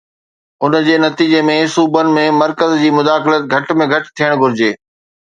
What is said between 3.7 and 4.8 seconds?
۾ گهٽ ٿيڻ گهرجي.